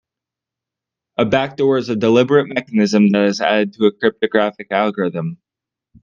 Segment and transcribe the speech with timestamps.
[1.19, 5.37] A backdoor is a deliberate mechanism that is added to a cryptographic algorithm.